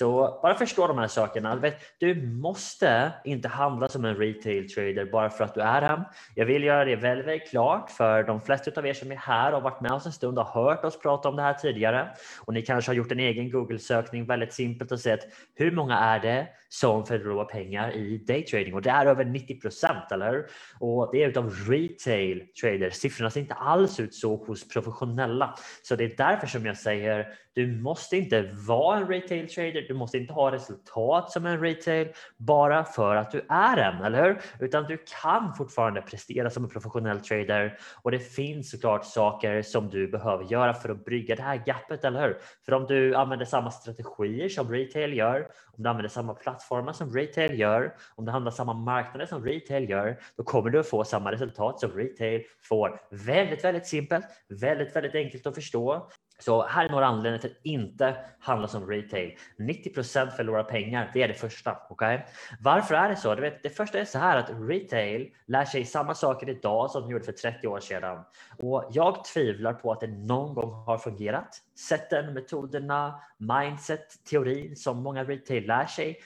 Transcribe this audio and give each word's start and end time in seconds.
Så 0.00 0.38
bara 0.42 0.54
förstå 0.54 0.86
de 0.86 0.98
här 0.98 1.06
sakerna. 1.06 1.62
Du 1.98 2.26
måste 2.26 3.12
inte 3.24 3.48
handla 3.48 3.88
som 3.88 4.04
en 4.04 4.16
retail 4.16 4.70
trader 4.70 5.04
bara 5.12 5.30
för 5.30 5.44
att 5.44 5.54
du 5.54 5.60
är 5.60 5.82
en. 5.82 6.04
Jag 6.34 6.46
vill 6.46 6.64
göra 6.64 6.84
det 6.84 6.96
väldigt, 6.96 7.26
väldigt 7.26 7.50
klart 7.50 7.90
för 7.90 8.22
de 8.22 8.40
flesta 8.40 8.70
av 8.76 8.86
er 8.86 8.94
som 8.94 9.12
är 9.12 9.16
här 9.16 9.54
och 9.54 9.62
varit 9.62 9.80
med 9.80 9.92
oss 9.92 10.06
en 10.06 10.12
stund 10.12 10.38
och 10.38 10.46
hört 10.46 10.84
oss 10.84 11.00
prata 11.00 11.28
om 11.28 11.36
det 11.36 11.42
här 11.42 11.54
tidigare. 11.54 12.08
Och 12.40 12.54
ni 12.54 12.62
kanske 12.62 12.90
har 12.90 12.94
gjort 12.94 13.12
en 13.12 13.20
egen 13.20 13.50
Google-sökning 13.50 14.26
väldigt 14.26 14.52
simpelt 14.52 14.92
och 14.92 15.00
sett 15.00 15.20
hur 15.54 15.70
många 15.70 15.98
är 15.98 16.20
det 16.20 16.48
som 16.68 17.06
förlorar 17.06 17.44
pengar 17.44 17.96
i 17.96 18.18
daytrading 18.18 18.74
och 18.74 18.82
det 18.82 18.90
är 18.90 19.06
över 19.06 19.24
90 19.24 19.60
procent, 19.60 20.12
eller 20.12 20.30
hur? 20.30 20.46
Och 20.78 21.10
det 21.12 21.22
är 21.22 21.28
utav 21.28 21.50
retail 21.68 22.42
traders. 22.60 22.94
Siffrorna 22.94 23.30
ser 23.30 23.40
inte 23.40 23.54
alls 23.54 24.00
ut 24.00 24.14
så 24.14 24.36
hos 24.36 24.68
professionella, 24.68 25.54
så 25.82 25.96
det 25.96 26.04
är 26.04 26.14
därför 26.16 26.46
som 26.46 26.66
jag 26.66 26.76
säger 26.76 27.26
du 27.54 27.80
måste 27.80 28.16
inte 28.16 28.42
vara 28.42 28.98
en 28.98 29.08
retail 29.08 29.48
trader. 29.48 29.84
Du 29.88 29.94
måste 29.94 30.18
inte 30.18 30.32
ha 30.32 30.52
resultat 30.52 31.30
som 31.30 31.46
en 31.46 31.60
retail 31.60 32.08
bara 32.36 32.84
för 32.84 33.16
att 33.16 33.30
du 33.30 33.46
är 33.48 33.76
en, 33.76 34.04
eller 34.04 34.24
hur? 34.24 34.40
Utan 34.66 34.84
du 34.84 35.04
kan 35.22 35.54
fortfarande 35.54 36.02
prestera 36.02 36.50
som 36.50 36.64
en 36.64 36.70
professionell 36.70 37.20
trader 37.20 37.78
och 38.02 38.10
det 38.10 38.18
finns 38.18 38.70
såklart 38.70 39.04
saker 39.04 39.62
som 39.62 39.88
du 39.88 40.08
behöver 40.08 40.44
göra 40.44 40.74
för 40.74 40.88
att 40.88 41.04
brygga 41.04 41.36
det 41.36 41.42
här 41.42 41.62
gapet, 41.66 42.04
eller 42.04 42.20
hur? 42.20 42.38
För 42.64 42.72
om 42.72 42.86
du 42.86 43.14
använder 43.14 43.46
samma 43.46 43.70
strategier 43.70 44.48
som 44.48 44.72
retail 44.72 45.16
gör, 45.16 45.46
om 45.76 45.82
du 45.82 45.88
använder 45.88 46.10
samma 46.10 46.34
plattformar 46.34 46.92
som 46.92 47.14
retail 47.14 47.58
gör, 47.58 47.94
om 48.14 48.24
du 48.24 48.32
handlar 48.32 48.52
samma 48.52 48.74
marknader 48.74 49.26
som 49.26 49.44
retail 49.44 49.90
gör, 49.90 50.18
då 50.36 50.42
kommer 50.42 50.70
du 50.70 50.80
att 50.80 50.88
få 50.88 51.04
samma 51.04 51.32
resultat 51.32 51.80
som 51.80 51.90
retail 51.90 52.42
får. 52.62 53.00
Väldigt, 53.10 53.64
väldigt 53.64 53.86
simpelt, 53.86 54.24
väldigt, 54.48 54.96
väldigt 54.96 55.14
enkelt 55.14 55.46
att 55.46 55.54
förstå. 55.54 56.10
Så 56.40 56.66
här 56.66 56.84
är 56.84 56.88
några 56.88 57.06
anledningar 57.06 57.38
till 57.38 57.50
att 57.50 57.66
inte 57.66 58.16
handla 58.40 58.68
som 58.68 58.90
retail. 58.90 59.36
90 59.56 59.94
procent 59.94 60.32
förlorar 60.32 60.62
pengar. 60.62 61.10
Det 61.14 61.22
är 61.22 61.28
det 61.28 61.34
första. 61.34 61.76
Okay? 61.90 62.18
Varför 62.60 62.94
är 62.94 63.08
det 63.08 63.16
så? 63.16 63.34
Du 63.34 63.40
vet, 63.40 63.62
det 63.62 63.70
första 63.70 63.98
är 63.98 64.04
så 64.04 64.18
här 64.18 64.36
att 64.36 64.50
retail 64.50 65.30
lär 65.46 65.64
sig 65.64 65.84
samma 65.84 66.14
saker 66.14 66.48
idag 66.48 66.90
som 66.90 67.02
de 67.02 67.10
gjorde 67.10 67.24
för 67.24 67.32
30 67.32 67.68
år 67.68 67.80
sedan. 67.80 68.24
Och 68.58 68.88
jag 68.92 69.24
tvivlar 69.24 69.72
på 69.72 69.92
att 69.92 70.00
det 70.00 70.06
någon 70.06 70.54
gång 70.54 70.72
har 70.72 70.98
fungerat. 70.98 71.62
Sätten, 71.88 72.34
metoderna, 72.34 73.20
mindset, 73.38 74.24
teorin 74.30 74.76
som 74.76 75.02
många 75.02 75.24
retail 75.24 75.66
lär 75.66 75.86
sig. 75.86 76.20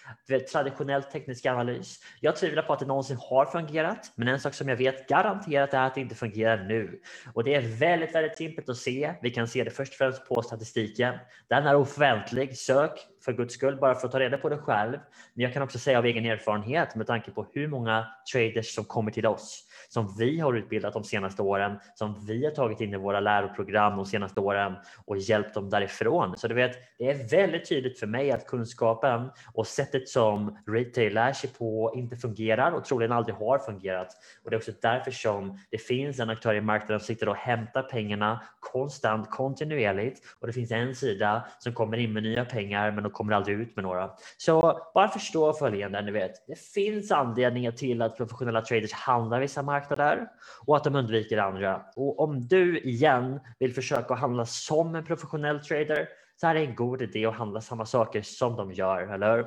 Traditionell 0.53 1.03
teknisk 1.03 1.47
analys. 1.47 2.01
Jag 2.21 2.37
tvivlar 2.37 2.63
på 2.63 2.73
att 2.73 2.79
det 2.79 2.87
någonsin 2.87 3.17
har 3.21 3.47
fungerat. 3.47 4.13
Men 4.17 4.29
en 4.29 4.41
sak 4.41 4.55
som 4.55 4.69
jag 4.69 4.77
vet 4.77 5.09
garanterat 5.09 5.75
är 5.75 5.81
att 5.81 5.95
det 5.95 6.01
inte 6.01 6.15
fungerar 6.15 6.65
nu. 6.65 7.01
Och 7.33 7.45
det 7.45 7.55
är 7.55 7.79
väldigt, 7.79 8.15
väldigt 8.15 8.37
simpelt 8.37 8.69
att 8.69 8.77
se. 8.77 9.15
Vi 9.23 9.31
kan 9.31 9.49
se 9.49 9.65
det 9.65 9.71
först 9.71 9.93
och 9.93 9.99
främst 9.99 10.29
på 10.29 10.43
statistiken. 10.43 11.15
Den 11.49 11.67
är 11.67 11.77
offentlig. 11.77 12.57
Sök 12.59 13.14
för 13.25 13.33
guds 13.33 13.55
skull 13.55 13.77
bara 13.77 13.95
för 13.95 14.07
att 14.07 14.13
ta 14.13 14.21
reda 14.21 14.39
på 14.39 14.49
det 14.49 14.59
själv. 14.59 14.99
Men 15.35 15.45
jag 15.45 15.53
kan 15.53 15.63
också 15.63 15.79
säga 15.79 15.99
av 15.99 16.07
egen 16.07 16.25
erfarenhet 16.25 16.95
med 16.95 17.07
tanke 17.07 17.31
på 17.31 17.47
hur 17.53 17.69
många 17.69 18.07
traders 18.33 18.75
som 18.75 18.85
kommer 18.85 19.11
till 19.11 19.27
oss 19.27 19.67
som 19.89 20.15
vi 20.19 20.41
har 20.41 20.55
utbildat 20.55 20.93
de 20.93 21.05
senaste 21.05 21.43
åren, 21.43 21.79
som 21.95 22.27
vi 22.27 22.45
har 22.45 22.53
tagit 22.53 22.81
in 22.81 22.95
i 22.95 22.97
våra 22.97 23.21
läroprogram 23.21 23.97
de 23.97 24.07
senaste 24.07 24.41
åren 24.41 24.75
och 25.05 25.17
hjälpt 25.17 25.55
dem 25.55 25.71
därifrån. 25.71 26.37
Så 26.37 26.49
du 26.49 26.55
vet, 26.55 26.77
det 26.99 27.11
är 27.11 27.29
väldigt 27.31 27.69
tydligt 27.69 27.99
för 27.99 28.07
mig 28.07 28.31
att 28.31 28.47
kunskapen 28.47 29.31
och 29.55 29.67
sättet 29.67 30.09
som 30.09 30.59
retail 30.67 31.15
lär 31.15 31.33
sig 31.33 31.51
på 31.51 31.93
inte 31.97 32.17
fungerar 32.17 32.73
och 32.73 32.85
troligen 32.85 33.13
aldrig 33.13 33.37
har 33.37 33.59
fungerat. 33.59 34.09
Och 34.45 34.51
det 34.51 34.57
är 34.57 34.59
också 34.59 34.73
därför 34.83 35.11
som 35.11 35.59
det 35.71 35.79
finns 35.79 36.21
en 36.21 36.31
aktör 36.31 36.55
i 36.55 36.61
marknaden 36.61 37.01
som 37.01 37.07
sitter 37.07 37.29
och 37.29 37.37
hämtar 37.37 37.83
pengarna 37.83 38.41
konstant, 38.61 39.31
kontinuerligt 39.31 40.23
och 40.41 40.47
det 40.47 40.53
finns 40.53 40.71
en 40.71 40.95
sida 40.95 41.47
som 41.59 41.73
kommer 41.73 41.97
in 41.97 42.13
med 42.13 42.23
nya 42.23 42.45
pengar 42.45 42.91
men 42.91 43.07
kommer 43.15 43.33
aldrig 43.33 43.61
ut 43.61 43.77
med 43.77 43.83
några. 43.83 44.11
Så 44.37 44.81
bara 44.95 45.09
förstå 45.09 45.53
följande, 45.53 46.03
ni 46.03 46.11
vet, 46.11 46.47
det 46.47 46.59
finns 46.59 47.13
anledningar 47.13 47.73
till 47.73 48.03
att 48.03 48.17
professionella 48.17 48.63
traders 48.63 48.93
handlar 48.93 49.41
vissa 49.41 49.63
marknader 49.63 50.29
och 50.67 50.77
att 50.77 50.85
de 50.85 50.95
undviker 50.95 51.39
andra. 51.39 51.83
Och 51.97 52.21
om 52.21 52.41
du 52.49 52.79
igen 52.79 53.41
vill 53.59 53.75
försöka 53.75 54.15
handla 54.15 54.47
som 54.47 54.95
en 54.95 55.05
professionell 55.05 55.61
trader 55.61 56.09
så 56.37 56.47
är 56.47 56.55
det 56.55 56.61
en 56.61 56.75
god 56.75 57.03
idé 57.03 57.27
att 57.27 57.35
handla 57.35 57.61
samma 57.61 57.87
saker 57.87 58.23
som 58.23 58.57
de 58.57 58.73
gör, 58.73 59.15
eller 59.15 59.47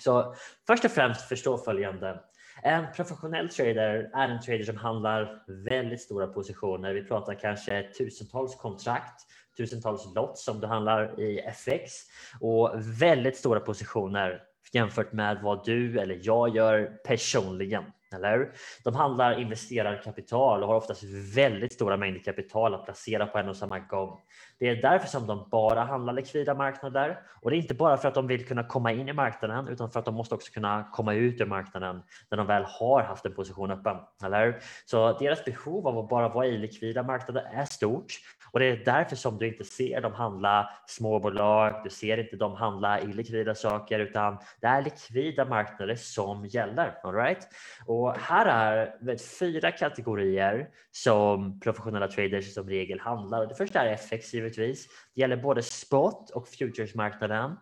Så 0.00 0.34
först 0.66 0.84
och 0.84 0.90
främst 0.90 1.28
förstå 1.28 1.58
följande. 1.58 2.20
En 2.62 2.84
professionell 2.96 3.48
trader 3.48 4.10
är 4.14 4.28
en 4.28 4.40
trader 4.40 4.64
som 4.64 4.76
handlar 4.76 5.42
väldigt 5.64 6.00
stora 6.00 6.26
positioner. 6.26 6.94
Vi 6.94 7.04
pratar 7.04 7.34
kanske 7.34 7.82
tusentals 7.82 8.54
kontrakt, 8.56 9.26
tusentals 9.58 10.14
lots 10.14 10.44
som 10.44 10.60
du 10.60 10.66
handlar 10.66 11.20
i 11.20 11.38
FX 11.38 11.92
och 12.40 12.72
väldigt 13.00 13.36
stora 13.36 13.60
positioner 13.60 14.42
jämfört 14.72 15.12
med 15.12 15.38
vad 15.42 15.64
du 15.64 15.98
eller 16.00 16.20
jag 16.22 16.56
gör 16.56 16.84
personligen. 17.04 17.84
Eller 18.14 18.52
De 18.84 18.94
handlar 18.94 19.40
investerarkapital 19.40 20.62
och 20.62 20.68
har 20.68 20.76
oftast 20.76 21.02
väldigt 21.34 21.72
stora 21.72 21.96
mängder 21.96 22.20
kapital 22.20 22.74
att 22.74 22.84
placera 22.84 23.26
på 23.26 23.38
en 23.38 23.48
och 23.48 23.56
samma 23.56 23.78
gång. 23.78 24.20
Det 24.58 24.68
är 24.68 24.76
därför 24.76 25.08
som 25.08 25.26
de 25.26 25.48
bara 25.50 25.84
handlar 25.84 26.12
likvida 26.12 26.54
marknader 26.54 27.20
och 27.42 27.50
det 27.50 27.56
är 27.56 27.58
inte 27.58 27.74
bara 27.74 27.96
för 27.96 28.08
att 28.08 28.14
de 28.14 28.26
vill 28.26 28.46
kunna 28.46 28.64
komma 28.64 28.92
in 28.92 29.08
i 29.08 29.12
marknaden 29.12 29.68
utan 29.68 29.90
för 29.90 29.98
att 29.98 30.04
de 30.04 30.14
måste 30.14 30.34
också 30.34 30.52
kunna 30.52 30.88
komma 30.92 31.14
ut 31.14 31.40
ur 31.40 31.46
marknaden 31.46 32.02
när 32.30 32.38
de 32.38 32.46
väl 32.46 32.64
har 32.64 33.02
haft 33.02 33.26
en 33.26 33.34
position 33.34 33.70
öppen. 33.70 33.96
Eller? 34.24 34.60
Så 34.84 35.18
deras 35.18 35.44
behov 35.44 35.86
av 35.86 35.98
att 35.98 36.08
bara 36.08 36.28
vara 36.28 36.46
i 36.46 36.58
likvida 36.58 37.02
marknader 37.02 37.50
är 37.52 37.64
stort 37.64 38.12
och 38.52 38.58
det 38.58 38.66
är 38.66 38.84
därför 38.84 39.16
som 39.16 39.38
du 39.38 39.48
inte 39.48 39.64
ser 39.64 40.00
dem 40.00 40.12
handla 40.12 40.70
småbolag. 40.86 41.80
Du 41.84 41.90
ser 41.90 42.18
inte 42.18 42.36
dem 42.36 42.54
handla 42.54 43.00
illikvida 43.00 43.54
saker 43.54 43.98
utan 43.98 44.38
det 44.60 44.66
är 44.66 44.82
likvida 44.82 45.44
marknader 45.44 45.94
som 45.96 46.46
gäller. 46.46 46.98
All 47.02 47.14
right? 47.14 47.48
Och 47.86 48.14
här 48.18 48.46
är 48.46 48.94
vet, 49.00 49.22
fyra 49.38 49.70
kategorier 49.70 50.68
som 50.90 51.60
professionella 51.60 52.08
traders 52.08 52.54
som 52.54 52.68
regel 52.68 53.00
handlar. 53.00 53.46
Det 53.46 53.54
första 53.54 53.80
är 53.80 53.92
FX 53.92 54.34
givetvis. 54.48 54.86
Det 55.14 55.20
gäller 55.20 55.36
både 55.36 55.62
spot 55.62 56.30
och 56.30 56.48
futuresmarknaden. 56.48 57.56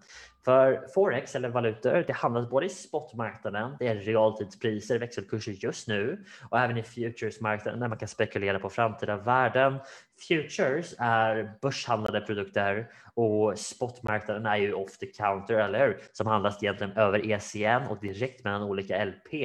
För 0.44 0.86
forex 0.94 1.34
eller 1.34 1.48
valutor, 1.48 2.04
det 2.06 2.12
handlas 2.12 2.50
både 2.50 2.66
i 2.66 2.68
spotmarknaden, 2.68 3.76
det 3.78 3.86
är 3.86 3.94
realtidspriser, 3.94 4.98
växelkurser 4.98 5.52
just 5.52 5.88
nu 5.88 6.24
och 6.50 6.58
även 6.58 6.76
i 6.76 6.82
futuresmarknaden 6.82 7.80
där 7.80 7.88
man 7.88 7.98
kan 7.98 8.08
spekulera 8.08 8.58
på 8.58 8.70
framtida 8.70 9.16
värden. 9.16 9.78
Futures 10.28 10.94
är 10.98 11.52
börshandlade 11.62 12.20
produkter 12.20 12.88
och 13.14 13.58
spotmarknaden 13.58 14.46
är 14.46 14.56
ju 14.56 14.72
off 14.72 14.98
the 14.98 15.06
counter, 15.06 15.54
eller 15.54 15.86
hur? 15.86 16.00
Som 16.12 16.26
handlas 16.26 16.62
egentligen 16.62 16.96
över 16.96 17.30
ECN 17.30 17.86
och 17.90 18.00
direkt 18.00 18.44
mellan 18.44 18.62
olika 18.62 19.04
LP. 19.04 19.44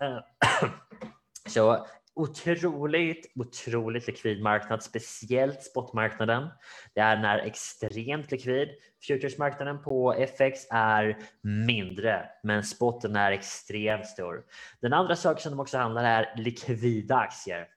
Eh, 0.00 0.18
så 1.48 1.86
otroligt, 2.18 3.32
otroligt 3.34 4.06
likvid 4.06 4.42
marknad, 4.42 4.82
speciellt 4.82 5.62
spotmarknaden. 5.62 6.48
Det 6.94 7.00
är 7.00 7.16
när 7.16 7.38
extremt 7.38 8.30
likvid. 8.30 8.68
Futuresmarknaden 9.06 9.82
på 9.82 10.12
FX 10.14 10.66
är 10.70 11.18
mindre, 11.42 12.28
men 12.42 12.64
spotten 12.64 13.16
är 13.16 13.32
extremt 13.32 14.06
stor. 14.06 14.44
Den 14.80 14.92
andra 14.92 15.16
saken 15.16 15.42
som 15.42 15.52
de 15.52 15.60
också 15.60 15.78
handlar 15.78 16.04
är 16.04 16.34
likvida 16.36 17.16
aktier 17.16 17.68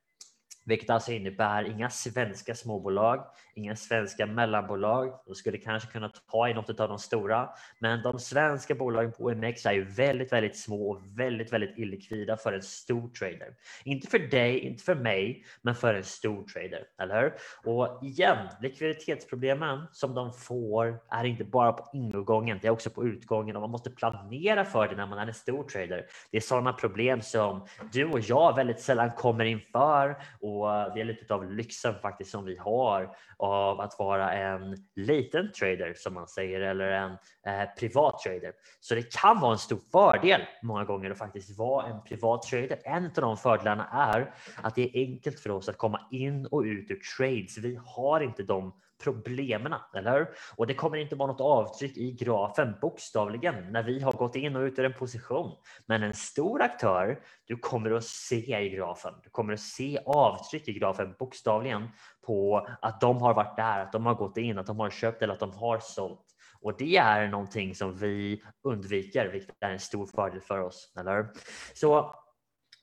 vilket 0.65 0.89
alltså 0.89 1.11
innebär 1.11 1.63
inga 1.63 1.89
svenska 1.89 2.55
småbolag, 2.55 3.25
inga 3.53 3.75
svenska 3.75 4.25
mellanbolag. 4.25 5.13
De 5.25 5.35
skulle 5.35 5.57
kanske 5.57 5.91
kunna 5.91 6.11
ta 6.31 6.49
i 6.49 6.53
något 6.53 6.79
av 6.79 6.89
de 6.89 6.99
stora, 6.99 7.49
men 7.79 8.03
de 8.03 8.19
svenska 8.19 8.75
bolagen 8.75 9.11
på 9.11 9.23
OMX 9.23 9.65
är 9.65 9.71
ju 9.71 9.83
väldigt, 9.83 10.33
väldigt 10.33 10.57
små 10.57 10.91
och 10.91 11.01
väldigt, 11.19 11.53
väldigt 11.53 11.77
illikvida 11.77 12.37
för 12.37 12.53
en 12.53 12.61
stor 12.61 13.09
trader. 13.09 13.55
Inte 13.83 14.07
för 14.07 14.19
dig, 14.19 14.59
inte 14.59 14.83
för 14.83 14.95
mig, 14.95 15.45
men 15.61 15.75
för 15.75 15.93
en 15.93 16.03
stor 16.03 16.43
trader, 16.43 16.83
eller 17.01 17.21
hur? 17.21 17.33
Och 17.71 18.03
igen, 18.03 18.47
likviditetsproblemen 18.61 19.85
som 19.91 20.15
de 20.15 20.33
får 20.33 20.99
är 21.09 21.23
inte 21.23 21.43
bara 21.43 21.73
på 21.73 21.89
ingången, 21.93 22.59
det 22.61 22.67
är 22.67 22.71
också 22.71 22.89
på 22.89 23.05
utgången 23.05 23.55
och 23.55 23.61
man 23.61 23.71
måste 23.71 23.89
planera 23.89 24.65
för 24.65 24.87
det 24.87 24.95
när 24.95 25.07
man 25.07 25.19
är 25.19 25.27
en 25.27 25.33
stor 25.33 25.63
trader. 25.63 26.05
Det 26.31 26.37
är 26.37 26.41
sådana 26.41 26.73
problem 26.73 27.21
som 27.21 27.65
du 27.91 28.05
och 28.05 28.19
jag 28.19 28.55
väldigt 28.55 28.79
sällan 28.79 29.11
kommer 29.11 29.45
inför 29.45 30.15
och 30.39 30.93
det 30.93 31.01
är 31.01 31.03
lite 31.03 31.33
av 31.33 31.51
lyxen 31.51 31.95
faktiskt 32.01 32.31
som 32.31 32.45
vi 32.45 32.57
har 32.57 33.15
av 33.41 33.81
att 33.81 33.99
vara 33.99 34.33
en 34.33 34.77
liten 34.95 35.51
trader 35.51 35.93
som 35.97 36.13
man 36.13 36.27
säger 36.27 36.61
eller 36.61 36.91
en 36.91 37.11
eh, 37.47 37.69
privat 37.79 38.19
trader. 38.19 38.53
Så 38.79 38.95
det 38.95 39.13
kan 39.13 39.39
vara 39.39 39.51
en 39.51 39.57
stor 39.57 39.79
fördel 39.91 40.41
många 40.63 40.83
gånger 40.83 41.11
att 41.11 41.17
faktiskt 41.17 41.57
vara 41.57 41.87
en 41.87 42.03
privat 42.03 42.41
trader. 42.41 42.79
En 42.83 43.05
av 43.05 43.11
de 43.11 43.37
fördelarna 43.37 43.87
är 43.87 44.33
att 44.63 44.75
det 44.75 44.81
är 44.81 45.07
enkelt 45.07 45.39
för 45.39 45.49
oss 45.49 45.69
att 45.69 45.77
komma 45.77 46.07
in 46.11 46.45
och 46.45 46.61
ut 46.61 46.91
ur 46.91 46.99
trades. 47.17 47.57
Vi 47.57 47.79
har 47.85 48.21
inte 48.21 48.43
de 48.43 48.73
problemen, 49.03 49.73
eller 49.95 50.17
hur? 50.17 50.27
Och 50.55 50.67
det 50.67 50.73
kommer 50.73 50.97
inte 50.97 51.15
vara 51.15 51.31
något 51.31 51.41
avtryck 51.41 51.97
i 51.97 52.11
grafen 52.11 52.75
bokstavligen 52.81 53.71
när 53.71 53.83
vi 53.83 53.99
har 53.99 54.11
gått 54.11 54.35
in 54.35 54.55
och 54.55 54.61
ut 54.61 54.79
ur 54.79 54.85
en 54.85 54.93
position. 54.93 55.55
Men 55.85 56.03
en 56.03 56.13
stor 56.13 56.61
aktör, 56.61 57.19
du 57.45 57.57
kommer 57.57 57.91
att 57.91 58.03
se 58.03 58.59
i 58.59 58.69
grafen. 58.69 59.13
Du 59.23 59.29
kommer 59.29 59.53
att 59.53 59.59
se 59.59 59.99
avtryck 60.05 60.67
i 60.67 60.73
grafen 60.73 61.15
bokstavligen 61.19 61.89
på 62.25 62.67
att 62.81 63.01
de 63.01 63.21
har 63.21 63.33
varit 63.33 63.57
där, 63.57 63.79
att 63.79 63.91
de 63.91 64.05
har 64.05 64.15
gått 64.15 64.37
in, 64.37 64.59
att 64.59 64.67
de 64.67 64.79
har 64.79 64.89
köpt 64.89 65.21
eller 65.21 65.33
att 65.33 65.39
de 65.39 65.51
har 65.51 65.79
sålt. 65.79 66.25
Och 66.61 66.77
det 66.77 66.97
är 66.97 67.27
någonting 67.27 67.75
som 67.75 67.93
vi 67.97 68.43
undviker, 68.63 69.27
vilket 69.27 69.55
är 69.59 69.69
en 69.69 69.79
stor 69.79 70.05
fördel 70.05 70.41
för 70.41 70.59
oss. 70.59 70.93
Eller? 70.99 71.27
Så 71.73 72.15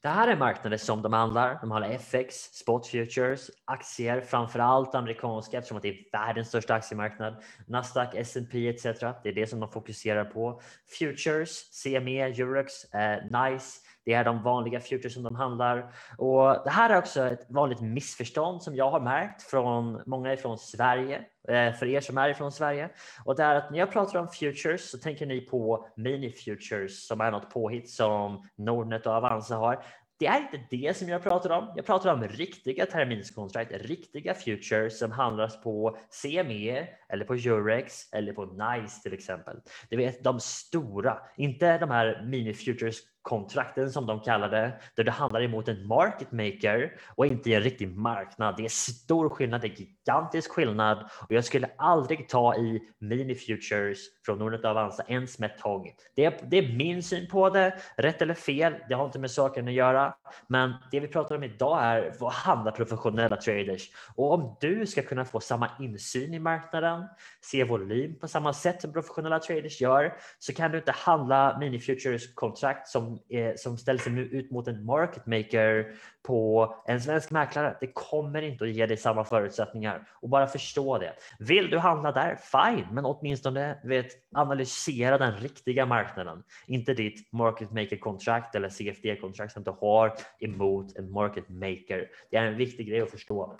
det 0.03 0.09
här 0.09 0.29
är 0.29 0.37
marknader 0.37 0.77
som 0.77 1.03
de 1.03 1.13
handlar. 1.13 1.59
De 1.61 1.71
handlar 1.71 1.91
FX, 1.91 2.35
spot 2.37 2.87
futures, 2.87 3.51
aktier, 3.65 4.21
framför 4.21 4.59
allt 4.59 4.95
amerikanska 4.95 5.59
eftersom 5.59 5.81
det 5.83 5.89
är 5.89 5.97
världens 6.13 6.49
största 6.49 6.75
aktiemarknad. 6.75 7.43
Nasdaq, 7.67 8.15
S&P 8.15 8.69
etc. 8.69 8.83
Det 8.83 9.29
är 9.29 9.33
det 9.33 9.47
som 9.47 9.61
de 9.61 9.69
fokuserar 9.69 10.25
på. 10.25 10.61
Futures, 10.99 11.83
CME, 11.83 12.23
Eurex, 12.23 12.85
eh, 12.85 13.19
NICE. 13.25 13.88
Det 14.09 14.15
är 14.15 14.25
de 14.25 14.43
vanliga 14.43 14.81
futures 14.81 15.15
som 15.15 15.23
de 15.23 15.35
handlar 15.35 15.93
och 16.19 16.65
det 16.65 16.71
här 16.71 16.91
är 16.91 16.99
också 16.99 17.27
ett 17.27 17.47
vanligt 17.49 17.81
missförstånd 17.81 18.63
som 18.63 18.77
jag 18.77 18.91
har 18.91 19.01
märkt 19.01 19.43
från 19.43 20.03
många 20.07 20.33
ifrån 20.33 20.59
Sverige 20.59 21.17
eh, 21.49 21.73
för 21.73 21.87
er 21.87 22.01
som 22.01 22.19
är 22.19 22.29
ifrån 22.29 22.53
Sverige 22.53 22.91
och 23.25 23.37
det 23.37 23.43
är 23.43 23.55
att 23.55 23.71
när 23.71 23.79
jag 23.79 23.93
pratar 23.93 24.19
om 24.19 24.29
futures 24.29 24.91
så 24.91 24.99
tänker 24.99 25.27
ni 25.27 25.41
på 25.41 25.87
mini 25.97 26.33
futures 26.33 27.07
som 27.07 27.21
är 27.21 27.31
något 27.31 27.51
påhitt 27.51 27.91
som 27.91 28.49
Nordnet 28.57 29.07
och 29.07 29.13
Avanza 29.13 29.57
har. 29.57 29.85
Det 30.19 30.27
är 30.27 30.41
inte 30.41 30.61
det 30.71 30.97
som 30.97 31.09
jag 31.09 31.23
pratar 31.23 31.51
om. 31.51 31.73
Jag 31.77 31.87
pratar 31.87 32.13
om 32.13 32.25
riktiga 32.25 32.87
terminskontrakt, 32.87 33.73
riktiga 33.73 34.35
futures 34.35 34.99
som 34.99 35.13
handlas 35.13 35.63
på 35.63 35.99
CME 36.23 36.89
eller 37.09 37.25
på 37.25 37.35
Eurex 37.35 38.13
eller 38.13 38.33
på 38.33 38.45
NICE 38.45 39.03
till 39.03 39.13
exempel. 39.13 39.57
Det 39.91 40.05
är 40.05 40.23
de 40.23 40.41
stora, 40.41 41.19
inte 41.37 41.79
de 41.79 41.91
här 41.91 42.23
mini 42.27 42.55
futures 42.55 42.97
kontrakten 43.29 43.93
som 43.93 44.07
de 44.07 44.21
kallar 44.21 44.49
det, 44.49 44.73
där 44.95 45.05
du 45.05 45.11
handlar 45.11 45.43
emot 45.43 45.69
en 45.69 45.87
market 45.87 46.33
maker 46.33 46.93
och 47.17 47.27
inte 47.27 47.51
i 47.51 47.55
en 47.55 47.63
riktig 47.63 47.97
marknad. 47.97 48.57
Det 48.57 48.65
är 48.65 48.69
stor 48.69 49.29
skillnad, 49.29 49.61
det 49.61 49.67
är 49.67 49.81
gigantisk 49.81 50.51
skillnad 50.51 50.99
och 51.29 51.33
jag 51.33 51.45
skulle 51.45 51.71
aldrig 51.79 52.29
ta 52.29 52.55
i 52.57 52.83
mini 52.99 53.35
futures 53.35 53.99
från 54.27 54.39
Nordnet 54.39 54.65
och 54.65 54.71
Avanza 54.71 55.03
ens 55.09 55.39
med 55.39 55.59
tång. 55.59 55.93
Det 56.15 56.25
är, 56.25 56.41
det 56.43 56.59
är 56.59 56.77
min 56.77 57.03
syn 57.03 57.29
på 57.29 57.51
det, 57.51 57.79
rätt 57.97 58.23
eller 58.23 58.35
fel, 58.35 58.75
det 58.89 58.95
har 58.95 59.05
inte 59.05 59.19
med 59.19 59.31
saken 59.31 59.69
att 59.69 59.75
göra. 59.75 60.15
Men 60.47 60.75
det 60.91 61.01
vi 61.01 61.09
pratar 61.09 61.37
om 61.37 61.43
idag 61.43 61.85
är 61.85 62.15
vad 62.19 62.33
handlar 62.33 62.73
professionella 62.73 63.37
traders? 63.37 63.91
Och 64.15 64.33
om 64.33 64.57
du 64.61 64.87
ska 64.87 65.03
kunna 65.03 65.25
få 65.25 65.41
samma 65.41 65.71
insyn 65.81 66.35
i 66.35 66.39
marknaden, 66.39 67.05
se 67.41 67.65
volym 67.65 68.19
på 68.19 68.29
samma 68.29 68.53
sätt 68.53 68.83
som 68.83 68.93
professionella 68.93 69.39
traders 69.39 69.81
gör, 69.81 70.15
så 70.39 70.55
kan 70.55 70.71
du 70.71 70.79
inte 70.79 70.93
handla 70.93 71.59
mini 71.59 71.79
futures 71.79 72.35
kontrakt 72.35 72.89
som 72.89 73.18
eh, 73.29 73.55
som 73.57 73.79
ställer 73.79 74.01
sig 74.01 74.13
ut 74.13 74.51
mot 74.51 74.69
en 74.69 74.85
market 74.85 75.27
maker 75.27 75.93
på 76.23 76.75
en 76.87 77.01
svensk 77.01 77.31
mäklare. 77.31 77.77
Det 77.81 77.93
kommer 77.95 78.43
inte 78.43 78.65
att 78.65 78.71
ge 78.71 78.87
dig 78.87 78.97
samma 78.97 79.25
förutsättningar 79.25 80.09
och 80.13 80.29
bara 80.29 80.47
förstå 80.47 80.99
det. 80.99 81.13
Vill 81.39 81.71
du 81.71 81.79
handla 81.79 82.13
där? 82.13 82.37
Fine, 82.37 82.87
men 82.93 83.05
åtminstone 83.05 83.79
vet, 83.85 84.07
analysera 84.35 85.19
den 85.19 85.37
riktiga 85.37 85.87
marknaden, 85.87 86.43
inte 86.67 86.95
ditt 86.95 87.33
market 87.33 87.73
maker 87.73 87.97
kontrakt 87.97 88.55
eller 88.55 88.69
CFD 88.69 89.17
kontrakt 89.17 89.53
som 89.53 89.63
du 89.63 89.71
har 89.71 90.13
emot 90.41 90.97
en 90.97 91.13
market 91.13 91.49
maker. 91.49 92.09
Det 92.31 92.37
är 92.37 92.45
en 92.45 92.57
viktig 92.57 92.89
grej 92.89 93.01
att 93.01 93.11
förstå. 93.11 93.57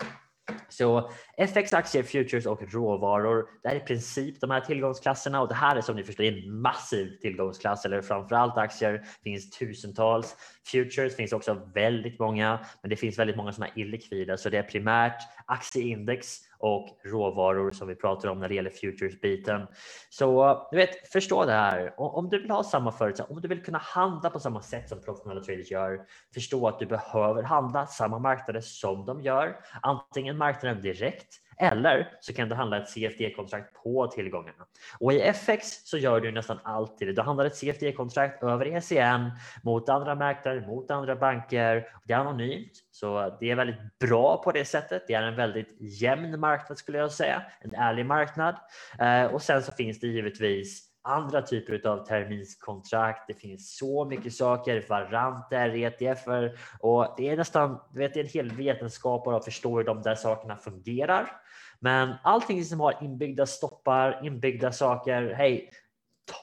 Så 0.69 1.11
FX, 1.37 1.73
aktier, 1.73 2.03
futures 2.03 2.45
och 2.45 2.73
råvaror. 2.73 3.49
Det 3.63 3.69
är 3.69 3.75
i 3.75 3.79
princip 3.79 4.41
de 4.41 4.51
här 4.51 4.61
tillgångsklasserna 4.61 5.41
och 5.41 5.47
det 5.47 5.53
här 5.53 5.75
är 5.75 5.81
som 5.81 5.95
ni 5.95 6.03
förstår 6.03 6.23
en 6.23 6.61
massiv 6.61 7.17
tillgångsklass 7.21 7.85
eller 7.85 8.01
framförallt 8.01 8.57
aktier 8.57 9.03
finns 9.23 9.49
tusentals. 9.49 10.35
Futures 10.71 11.15
finns 11.15 11.33
också 11.33 11.71
väldigt 11.73 12.19
många, 12.19 12.59
men 12.81 12.89
det 12.89 12.95
finns 12.95 13.19
väldigt 13.19 13.37
många 13.37 13.51
som 13.51 13.63
är 13.63 13.71
illikvida 13.75 14.37
så 14.37 14.49
det 14.49 14.57
är 14.57 14.63
primärt 14.63 15.21
aktieindex 15.45 16.48
och 16.59 16.87
råvaror 17.05 17.71
som 17.71 17.87
vi 17.87 17.95
pratar 17.95 18.29
om 18.29 18.39
när 18.39 18.49
det 18.49 18.55
gäller 18.55 18.69
futures-biten. 18.69 19.67
Så 20.09 20.49
eh, 20.49 20.67
du 20.71 20.77
vet, 20.77 21.11
förstå 21.11 21.45
det 21.45 21.51
här. 21.51 21.93
Om 21.97 22.29
du 22.29 22.41
vill 22.41 22.51
ha 22.51 22.63
samma 22.63 22.91
förutsättningar, 22.91 23.37
om 23.37 23.41
du 23.41 23.47
vill 23.47 23.63
kunna 23.63 23.77
handla 23.77 24.29
på 24.29 24.39
samma 24.39 24.61
sätt 24.61 24.89
som 24.89 25.01
professionella 25.01 25.41
traders 25.41 25.71
gör, 25.71 26.05
förstå 26.33 26.67
att 26.67 26.79
du 26.79 26.85
behöver 26.85 27.43
handla 27.43 27.85
samma 27.85 28.19
marknader 28.19 28.61
som 28.61 29.05
de 29.05 29.21
gör, 29.21 29.59
antingen 29.81 30.37
marknaden 30.37 30.81
direkt 30.81 31.39
eller 31.59 32.17
så 32.19 32.33
kan 32.33 32.49
du 32.49 32.55
handla 32.55 32.77
ett 32.77 32.89
CFD-kontrakt 32.89 33.83
på 33.83 34.07
tillgångarna. 34.07 34.65
Och 34.99 35.13
i 35.13 35.21
FX 35.21 35.67
så 35.83 35.97
gör 35.97 36.21
du 36.21 36.31
nästan 36.31 36.59
alltid 36.63 37.07
det. 37.07 37.13
Du 37.13 37.21
handlar 37.21 37.45
ett 37.45 37.55
CFD-kontrakt 37.55 38.43
över 38.43 38.65
ECN 38.65 39.31
mot 39.63 39.89
andra 39.89 40.15
mäklare, 40.15 40.67
mot 40.67 40.91
andra 40.91 41.15
banker. 41.15 41.87
Det 42.05 42.13
är 42.13 42.17
anonymt, 42.17 42.71
så 42.91 43.37
det 43.39 43.51
är 43.51 43.55
väldigt 43.55 43.99
bra 43.99 44.41
på 44.43 44.51
det 44.51 44.65
sättet. 44.65 45.03
Det 45.07 45.13
är 45.13 45.23
en 45.23 45.35
väldigt 45.35 45.75
jämn 45.79 46.39
marknad 46.39 46.77
skulle 46.77 46.97
jag 46.97 47.11
säga, 47.11 47.43
en 47.61 47.75
ärlig 47.75 48.05
marknad. 48.05 48.55
Eh, 48.99 49.25
och 49.25 49.41
sen 49.41 49.63
så 49.63 49.71
finns 49.71 49.99
det 49.99 50.07
givetvis 50.07 50.89
andra 51.01 51.41
typer 51.41 51.87
av 51.87 52.05
terminskontrakt. 52.05 53.27
Det 53.27 53.33
finns 53.33 53.77
så 53.77 54.05
mycket 54.05 54.33
saker, 54.33 54.85
varanter, 54.89 55.75
ETFer 55.75 56.59
och 56.79 57.13
det 57.17 57.29
är 57.29 57.37
nästan 57.37 57.79
du 57.93 57.99
vet, 57.99 58.13
det 58.13 58.19
är 58.19 58.23
en 58.23 58.29
hel 58.29 58.51
vetenskap 58.51 59.27
att 59.27 59.45
förstå 59.45 59.77
hur 59.77 59.83
de 59.83 60.01
där 60.01 60.15
sakerna 60.15 60.55
fungerar. 60.55 61.31
Men 61.79 62.15
allting 62.23 62.65
som 62.65 62.79
har 62.79 63.03
inbyggda 63.03 63.45
stoppar, 63.45 64.25
inbyggda 64.25 64.71
saker. 64.71 65.33
Hej, 65.37 65.71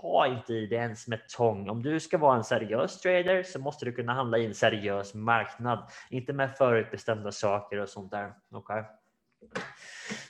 ta 0.01 0.27
inte 0.27 0.55
i 0.55 0.67
det 0.67 0.77
ens 0.77 1.09
med 1.09 1.29
tång. 1.29 1.71
Om 1.71 1.83
du 1.83 2.01
ska 2.01 2.19
vara 2.19 2.37
en 2.37 2.45
seriös 2.45 3.01
trader 3.01 3.43
så 3.43 3.59
måste 3.59 3.85
du 3.85 3.93
kunna 3.93 4.15
handla 4.15 4.39
i 4.39 4.47
en 4.47 4.55
seriös 4.55 5.15
marknad, 5.15 5.91
inte 6.11 6.33
med 6.33 6.57
förutbestämda 6.57 7.33
saker 7.33 7.79
och 7.79 7.89
sånt 7.89 8.11
där. 8.11 8.33
Okay? 8.51 8.83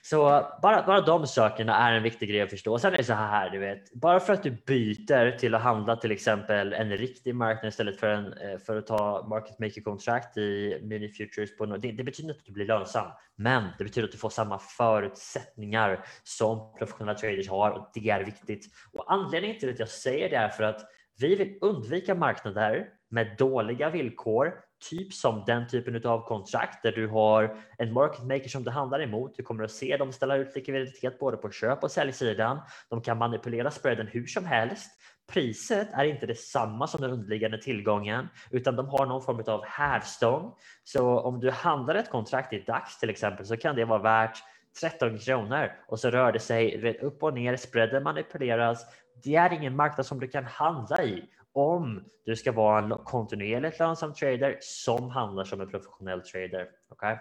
Så 0.03 0.47
bara, 0.63 0.87
bara 0.87 1.01
de 1.01 1.27
sakerna 1.27 1.77
är 1.77 1.93
en 1.93 2.03
viktig 2.03 2.29
grej 2.29 2.43
att 2.43 2.51
förstå. 2.51 2.73
Och 2.73 2.81
sen 2.81 2.93
är 2.95 2.99
det 2.99 3.05
så 3.05 3.13
här, 3.13 3.51
du 3.51 3.59
vet, 3.59 3.93
bara 3.95 4.21
för 4.21 4.33
att 4.33 4.43
du 4.43 4.51
byter 4.51 5.39
till 5.39 5.55
att 5.55 5.63
handla 5.63 5.97
till 5.97 6.11
exempel 6.11 6.73
en 6.73 6.97
riktig 6.97 7.35
marknad 7.35 7.69
istället 7.69 8.01
för, 8.01 8.07
en, 8.09 8.33
eh, 8.33 8.59
för 8.59 8.77
att 8.77 8.87
ta 8.87 9.27
market 9.29 9.59
maker 9.59 9.81
kontrakt 9.81 10.37
i 10.37 10.81
mini 10.83 11.09
futures 11.09 11.57
på 11.57 11.67
det, 11.67 11.93
det 11.93 12.05
betyder 12.05 12.29
inte 12.29 12.41
att 12.41 12.47
du 12.47 12.53
blir 12.53 12.67
lönsam, 12.67 13.07
men 13.37 13.65
det 13.79 13.85
betyder 13.85 14.09
att 14.09 14.13
du 14.13 14.19
får 14.19 14.31
samma 14.31 14.59
förutsättningar 14.59 16.05
som 16.23 16.75
professionella 16.79 17.19
traders 17.19 17.49
har 17.49 17.71
och 17.71 17.91
det 17.95 18.11
är 18.11 18.25
viktigt. 18.25 18.67
Och 18.93 19.13
anledningen 19.13 19.59
till 19.59 19.71
att 19.71 19.79
jag 19.79 19.89
säger 19.89 20.31
det 20.31 20.37
är 20.37 20.49
för 20.49 20.65
att 20.65 20.81
vi 21.21 21.35
vill 21.35 21.59
undvika 21.61 22.15
marknader 22.15 22.89
med 23.11 23.37
dåliga 23.39 23.91
villkor 23.91 24.55
typ 24.91 25.13
som 25.13 25.45
den 25.47 25.69
typen 25.69 26.07
av 26.07 26.27
kontrakt 26.27 26.83
där 26.83 26.93
du 26.93 27.09
har 27.09 27.57
en 27.79 27.93
market 27.93 28.25
maker 28.25 28.49
som 28.49 28.65
du 28.65 28.71
handlar 28.71 29.03
emot. 29.03 29.37
Du 29.37 29.43
kommer 29.43 29.65
att 29.65 29.71
se 29.71 29.97
dem 29.97 30.13
ställa 30.13 30.37
ut 30.37 30.55
likviditet 30.55 31.19
både 31.19 31.37
på 31.37 31.51
köp 31.51 31.83
och 31.83 31.91
säljsidan. 31.91 32.61
De 32.89 33.01
kan 33.01 33.19
manipulera 33.19 33.71
spreaden 33.71 34.07
hur 34.07 34.27
som 34.27 34.45
helst. 34.45 34.91
Priset 35.33 35.89
är 35.93 36.05
inte 36.05 36.27
detsamma 36.27 36.87
som 36.87 37.01
den 37.01 37.11
underliggande 37.11 37.63
tillgången 37.63 38.29
utan 38.51 38.77
de 38.77 38.89
har 38.89 39.07
någon 39.07 39.23
form 39.23 39.43
av 39.47 39.65
hävstång. 39.65 40.55
Så 40.85 41.21
om 41.21 41.41
du 41.41 41.51
handlar 41.51 41.95
ett 41.95 42.11
kontrakt 42.11 42.53
i 42.53 42.61
dags 42.61 42.99
till 42.99 43.11
exempel 43.11 43.47
så 43.47 43.57
kan 43.57 43.77
det 43.77 43.85
vara 43.85 44.03
värt 44.03 44.39
13 44.81 45.19
kronor 45.19 45.73
och 45.89 46.01
så 46.01 46.11
rör 46.11 46.33
det 46.33 46.41
sig 46.41 46.99
upp 47.01 47.23
och 47.23 47.35
ner. 47.35 47.57
Spreaden 47.57 48.03
manipuleras. 48.03 48.87
Det 49.25 49.37
är 49.37 49.53
ingen 49.53 49.77
marknad 49.77 50.07
som 50.07 50.21
du 50.21 50.29
kan 50.29 50.45
handla 50.45 51.03
i 51.03 51.25
om 51.57 52.05
du 52.25 52.37
ska 52.37 52.53
vara 52.53 52.85
en 52.85 52.91
kontinuerligt 52.91 53.79
lönsam 53.79 54.15
trader 54.15 54.57
som 54.61 55.11
handlar 55.11 55.45
som 55.45 55.61
en 55.61 55.71
professionell 55.71 56.23
trader. 56.23 56.69
Okay? 56.91 57.17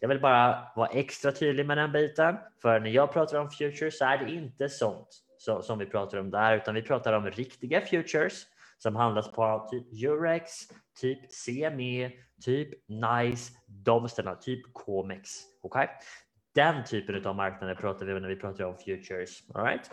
Jag 0.00 0.08
vill 0.08 0.20
bara 0.20 0.72
vara 0.76 0.88
extra 0.88 1.32
tydlig 1.32 1.66
med 1.66 1.78
den 1.78 1.92
biten, 1.92 2.36
för 2.62 2.80
när 2.80 2.90
jag 2.90 3.12
pratar 3.12 3.38
om 3.38 3.50
futures 3.50 3.98
så 3.98 4.04
är 4.04 4.18
det 4.18 4.30
inte 4.30 4.68
sånt 4.68 5.08
så, 5.38 5.62
som 5.62 5.78
vi 5.78 5.86
pratar 5.86 6.18
om 6.18 6.30
där, 6.30 6.56
utan 6.56 6.74
vi 6.74 6.82
pratar 6.82 7.12
om 7.12 7.26
riktiga 7.26 7.80
futures 7.80 8.46
som 8.78 8.96
handlas 8.96 9.32
på 9.32 9.68
typ 9.70 10.04
Eurex, 10.04 10.52
typ 11.00 11.18
CME, 11.44 12.10
typ 12.42 12.68
NICE, 12.88 13.52
de 13.66 14.08
ställena, 14.08 14.36
typ 14.36 14.72
Comex. 14.72 15.30
Okay? 15.62 15.86
Den 16.54 16.84
typen 16.84 17.26
av 17.26 17.36
marknader 17.36 17.74
pratar 17.74 18.06
vi 18.06 18.12
om 18.12 18.22
när 18.22 18.28
vi 18.28 18.36
pratar 18.36 18.64
om 18.64 18.76
futures. 18.76 19.42
All 19.54 19.64
right? 19.64 19.90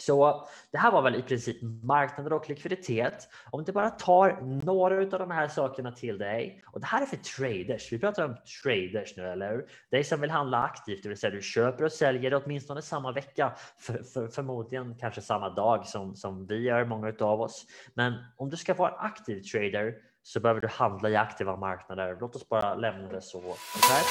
Så 0.00 0.48
det 0.72 0.78
här 0.78 0.90
var 0.90 1.02
väl 1.02 1.16
i 1.16 1.22
princip 1.22 1.56
marknader 1.82 2.32
och 2.32 2.48
likviditet. 2.48 3.28
Om 3.50 3.64
du 3.64 3.72
bara 3.72 3.90
tar 3.90 4.38
några 4.64 4.98
av 4.98 5.08
de 5.08 5.30
här 5.30 5.48
sakerna 5.48 5.92
till 5.92 6.18
dig 6.18 6.64
och 6.66 6.80
det 6.80 6.86
här 6.86 7.02
är 7.02 7.06
för 7.06 7.16
traders. 7.16 7.92
Vi 7.92 7.98
pratar 7.98 8.24
om 8.24 8.36
traders 8.62 9.16
nu, 9.16 9.26
eller 9.28 9.50
hur? 9.50 9.66
Dig 9.90 10.04
som 10.04 10.20
vill 10.20 10.30
handla 10.30 10.62
aktivt, 10.62 11.02
det 11.02 11.08
vill 11.08 11.18
säga 11.18 11.30
du 11.30 11.42
köper 11.42 11.84
och 11.84 11.92
säljer 11.92 12.42
åtminstone 12.44 12.82
samma 12.82 13.12
vecka, 13.12 13.52
för, 13.78 14.02
för, 14.02 14.28
förmodligen 14.28 14.94
kanske 15.00 15.20
samma 15.20 15.50
dag 15.50 15.86
som, 15.86 16.16
som 16.16 16.46
vi 16.46 16.62
gör, 16.62 16.84
många 16.84 17.12
av 17.20 17.40
oss. 17.40 17.66
Men 17.94 18.14
om 18.36 18.50
du 18.50 18.56
ska 18.56 18.74
vara 18.74 18.90
aktiv 18.90 19.42
trader 19.42 19.94
så 20.22 20.40
behöver 20.40 20.60
du 20.60 20.68
handla 20.68 21.08
i 21.08 21.16
aktiva 21.16 21.56
marknader. 21.56 22.16
Låt 22.20 22.36
oss 22.36 22.48
bara 22.48 22.74
lämna 22.74 23.08
det 23.08 23.22
så. 23.22 23.38
Okay? 23.38 24.02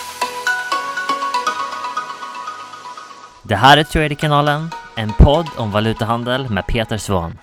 Det 3.43 3.55
här 3.55 3.77
är 3.77 3.83
Traderkanalen, 3.83 4.69
en 4.99 5.13
podd 5.13 5.47
om 5.57 5.71
valutahandel 5.71 6.49
med 6.49 6.67
Peter 6.67 6.97
Svahn. 6.97 7.39